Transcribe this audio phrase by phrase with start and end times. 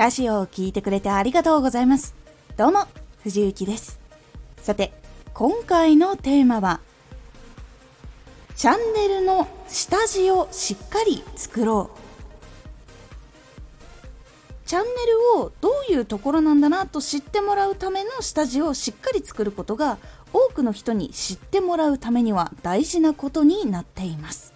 [0.00, 2.14] ラジオを聴いてくれてありがとうございます。
[2.56, 2.86] どうも、
[3.22, 4.00] 藤幸です。
[4.56, 4.94] さて、
[5.34, 6.80] 今回のテーマは、
[8.56, 11.98] チャンネルの下地をしっかり作ろう。
[14.66, 19.98] チャンネルをどういうところなんだなと知ってもらうための下地をしっかり作ることが
[20.32, 24.54] 多くの人に知ってもらうためには大事なことになっています。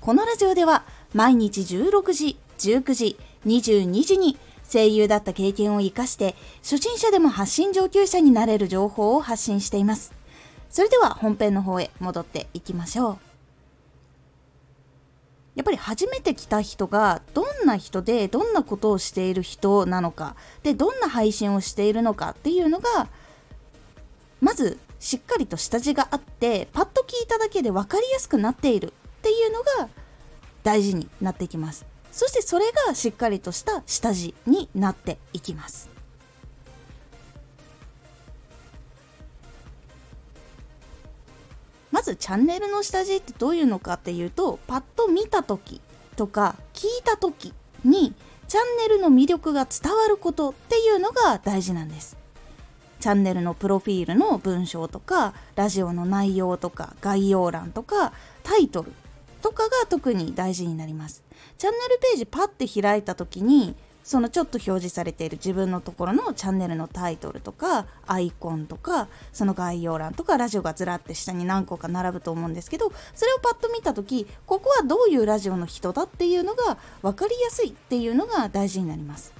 [0.00, 4.36] このラジオでは毎日16時、19時、22時に
[4.70, 10.12] 声優だった経験を活かして初心者でも発信上級者になれる情報を発信しています。
[10.70, 13.18] それでは本編の方へ戻っていきましょう。
[15.54, 23.08] やっぱり初めて来た人がどんな人でどんなことをしている人なのかでどんな配信をしているのかっていうのが
[24.40, 28.90] まずしっかりと下地があってパッと聞いただけで分かりやすくなっているっ
[29.20, 29.90] ていうのが
[30.62, 35.90] 大事になってきますそしてそれがしっかりとした下地になっていきます。
[41.90, 45.80] まずチャンネルの下地ってどういうのかっていうとパッと見た時
[46.16, 47.52] とか聞いた時
[47.84, 48.14] に
[48.48, 52.16] チャンネルの魅力が伝わることっていうのが大事なんです。
[53.00, 58.92] チャンネルのプロフィールの文章とかラジオの内容とか概要欄とかタイトル
[59.42, 61.22] とかが特に大事になります。
[61.58, 79.32] チャンネルページパッて開いた時にそのちょっと表示されている自分のところのチャンネルのタイトルとかアイコンとかその概要欄とかラジオがずらって下に何個か並ぶと思うんですけどそれをパッと見た時ここはどういうラジオの人だっていうのが分かりやすいっていうのが大事になります。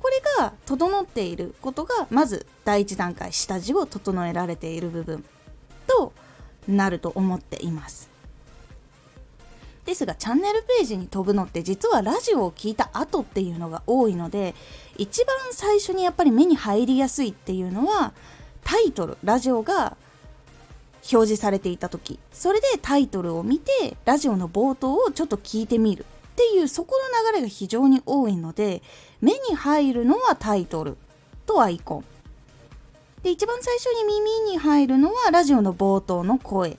[0.00, 5.22] これが整っていることがまず第一段階下地を整えられている部分
[5.86, 6.14] と
[6.66, 8.09] なると思っています。
[9.90, 14.54] ですがチャンネルページに飛ぶのって実はラジオを聞いた後っていうのが多いので
[14.96, 18.12] 一番最初にやっぱり目に入りやすいっていうのは
[18.62, 19.96] タイトルラジオが
[21.12, 22.20] 表示されていた時。
[22.30, 28.82] それでタイトルを見てラジオの冒頭をちょっと聞いてみるっていうそこの流れが非常に多いので
[29.20, 30.98] 目に入るのはタイトル
[31.46, 32.04] とアイコン。
[33.24, 36.78] で一番最初に耳に入るのはラジオの冒頭の声。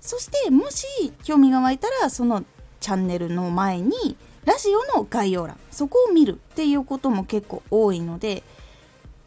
[0.00, 0.86] そしてもし
[1.24, 2.44] 興味が湧いたらその
[2.80, 8.42] チャンネルの前にラジオの概要欄そこを見るっていうことも結構多いので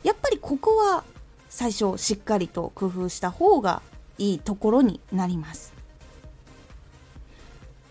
[0.03, 1.03] やっぱりここは
[1.49, 3.81] 最初しっかりと工夫した方が
[4.17, 5.73] いいところになります。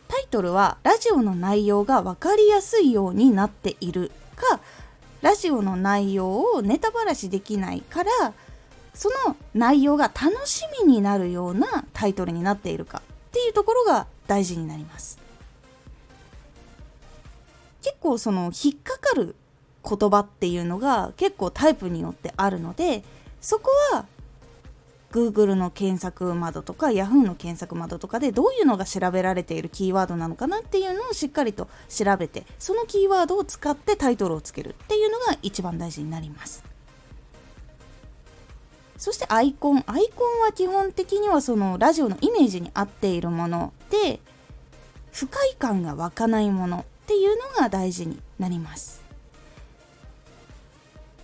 [0.09, 4.61] タイトルはラジオの内容が分かりやすいようになっているか
[5.23, 8.35] ラジオの内容をネタばらしできないから
[8.95, 15.19] その内容が楽しみになるようなタイトルになっているかっていうところが大事になります。
[17.83, 19.35] 結構その引っかかる
[19.85, 23.03] 言葉っていうのが結構タイプによってあるので
[23.41, 24.07] そこは
[25.11, 36.72] Google の検索窓とか Yahoo の検索窓とかでどういうのが調べられているキーワードなのかなっていうのをしっかりと調べてそのキーワードを使ってタイトルをつけるっていうのが一番大事になります。
[39.03, 39.83] そしてアイコン。
[39.89, 44.21] アイコンは基本的にはそのラジオのイメージに合っているもので
[45.11, 49.03] 不快感が湧かないものっていうのが大事になります。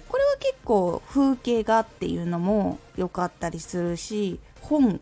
[0.09, 5.01] これは結構風景画っていうのも良かったりするし本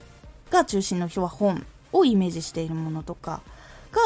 [0.51, 1.65] が中心の人は本
[1.95, 3.41] をイメージしているものとか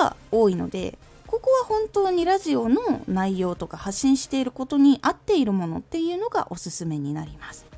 [0.01, 7.70] が多いのでここは本当にラジオの内容とか発信していることに合っているものっていうのがおすすめになります。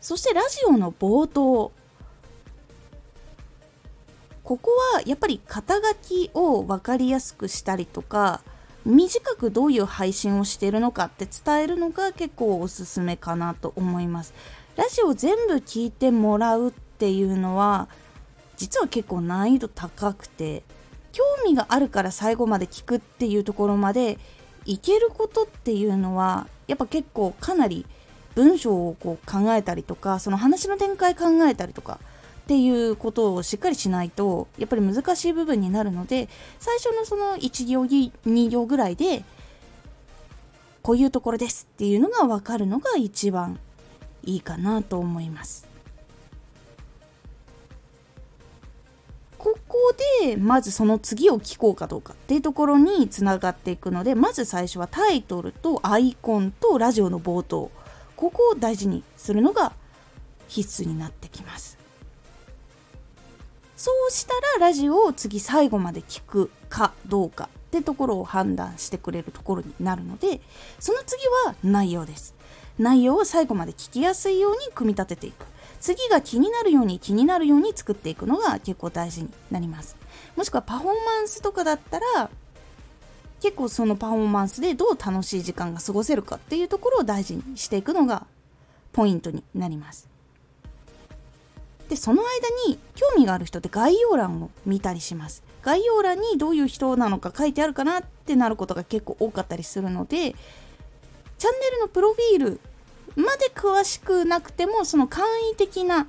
[0.00, 1.72] そしてラジオの冒頭。
[4.42, 8.40] ここはやっぱり肩書きを分かりやすくしたりとか
[8.84, 14.34] 短くどういう配信をしているのかって伝えるのが結構おすすめかなと思います。
[14.76, 17.88] ラジオ全部聞いてもらうっていうのは
[18.56, 20.64] 実は結構難易度高くて
[21.12, 24.18] 興味があるから最後まで聞くっていうところまで
[24.64, 27.86] いけることっていうのはやっぱ結構かなり
[28.40, 32.00] 文章をこう考えたりとかその話の展開考えたりとか
[32.44, 39.24] っていうことをしっかりしないとやっぱり難しい部分になるので最初のその1行2行ぐらいで
[40.80, 43.60] こういうところですっていうのが分かるのが一番
[44.22, 45.68] いいかなと思います。
[49.36, 57.70] ここでまずその次を聞こうかどうかっていうところにつながっていくのでまず最初はタイトルとアイコンとラジオの冒頭
[58.20, 59.72] ここを大事にするのが
[60.46, 61.78] 必須になってきます。
[63.76, 70.42] そうしたらラジオを次最後まで聞くかどうかってところを判断してくれるところになるので
[70.78, 72.34] その次は内容です。
[72.78, 75.46] 内容を最後まで聞きやすいように組み立てていく。
[75.80, 79.96] 次が気になるように気になるように作っていくのが結構大事になります。
[80.36, 82.28] もしくはパフォーマンスとかだったら
[83.40, 88.26] 結構そのパフォーマンスでどう楽しい時間が過ごせるかっていうところを大事にしていくのが
[88.92, 90.08] ポイントになります。
[91.88, 95.42] でその間に興味がある人って概要欄を見たりします。
[95.62, 100.34] 概要欄にどういう人なのか書いてあるかなってなることが結構多かったりするので
[101.38, 102.60] チャンネルのプロフィール
[103.16, 106.06] まで詳しくなくてもその簡易的な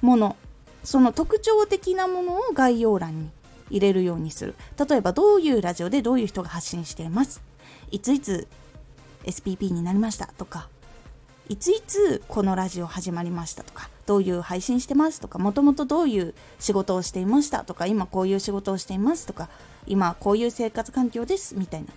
[0.00, 0.36] もの
[0.84, 3.30] その特徴的なものを概要欄に
[3.70, 4.54] 入れるようにする。
[4.88, 7.42] 例えばどういうラジオでどういう人が発信しています？
[7.90, 8.48] いついつ
[9.24, 10.26] SPP になりました？
[10.26, 10.68] とか。
[11.48, 13.64] いついつこのラジオ始まりました？
[13.64, 13.88] とか。
[14.06, 15.20] どういう配信してます？
[15.20, 15.38] とか。
[15.38, 17.64] もともとどういう仕事をしていました？
[17.64, 17.86] とか。
[17.86, 19.26] 今こういう仕事をしています？
[19.26, 19.48] とか。
[19.86, 21.56] 今こういう生活環境です？
[21.56, 21.88] みたいな。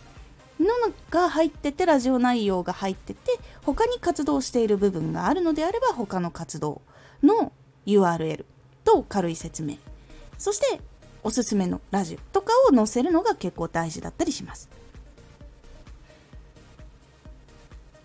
[0.59, 0.67] の
[1.09, 6.83] が入っててラジオ内容が入ってて他に活動している部分があるのであれば他の活動
[7.23, 7.51] の
[7.87, 8.45] URL
[8.83, 9.77] と軽い説明。
[10.37, 10.79] そして
[11.23, 14.69] おすすめのラジオとかを載せるのが結構大事だったりします。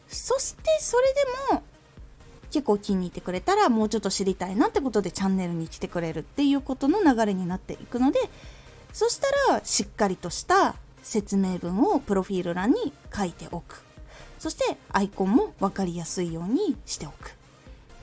[0.09, 1.63] そしてそれでも
[2.51, 8.21] 結構気に入ってくれたらもうちょっと知りたいなってことでチャンネルに来てくれるっていうことの流れになっていくので
[8.93, 13.83] そしたらしっかりとした説明文をプロフィール欄に書いておく。
[14.39, 17.37] そしてアイコンも分かりやすいようにしておく。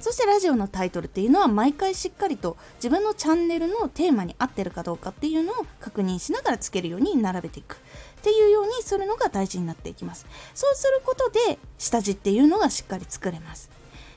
[0.04, 7.76] そしてラジオのタイトルっていうのは毎回しっかりと自分のチャンネルのテーマに合ってるかどうかっていうのを確認しながらつけるように並べていく。
[7.76, 7.78] っ
[8.22, 10.26] ていうようにするのが大事になっていきます。
[10.54, 13.70] そうすることで下地っていうのがしっかり作れます。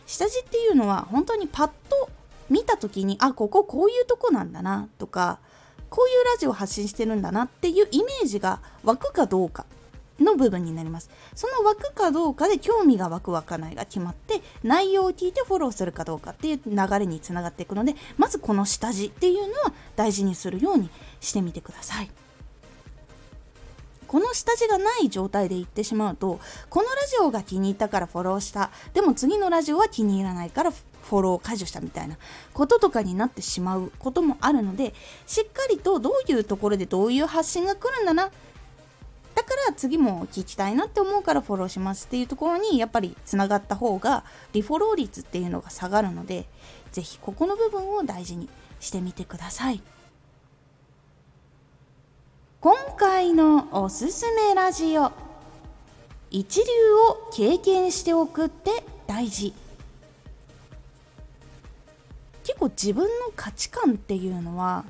[0.09, 2.11] 下地っていうのは本当にパッと
[2.51, 5.39] 見た時にあこここういうとこなんだなとか
[5.89, 9.67] こういうラジオ発信してるんだなっていうイメージが湧くかどうか。
[10.21, 11.11] の部分になります。
[11.35, 20.91] その湧くかどうかで興味が湧く湧かないが決まって内容を聞いてフォローするかどうかっていう流れにつながっていくのでまずこの下地っていうのは大事にするように
[21.21, 22.11] してみてください。
[24.07, 26.39] この下地がない状態で言ってしまうと
[26.71, 28.71] このラジオが気に入ったからフォローした。
[28.95, 32.17] でも次のラジオは気に入らないからフォロー解除したみたいな
[32.53, 34.93] こととかになってしまうこともあるので
[35.27, 38.31] しっかりとどういうところでどういう発信が来るんだな
[39.37, 44.25] だから次も聞きたいなって思うからフォローしますっていうところにやっぱりつながった方が
[44.55, 46.47] リフォロー率っていうのが下がるので
[46.91, 48.49] 是非ここの部分を大事に
[48.81, 49.83] してみてください。
[52.61, 55.13] 今回のおすすめラジオ。
[56.31, 56.65] 一流
[57.11, 58.71] を経験しておくって
[59.07, 59.53] 大事。
[62.43, 64.87] 結構自分の価値観っていうのは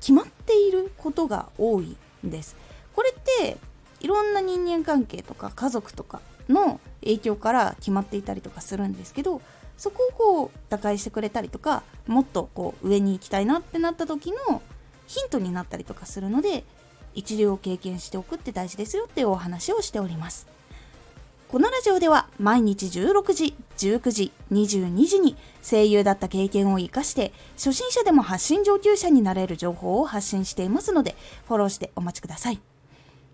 [0.00, 1.96] 決まっていることが多い
[2.26, 2.56] んです。
[2.94, 3.56] これって
[4.06, 9.42] いろんな人間関係とか家族とかの影響から決まっていたりとかするんですけど
[9.76, 14.62] そこをこう打開してくれたりとかもっとこう上に行きたいなってなった時の
[15.08, 16.62] ヒントになったりとかするので
[17.16, 20.46] 一流を経験しておくって大事ですよっていうお話をしております
[21.48, 25.36] このラジオでは毎日16時、19時、22時に
[25.68, 31.16] 声優だった経験を活かして初心者でも発信上級者になれる情報を発信していますので
[31.48, 32.75] フォローしてお待ちください。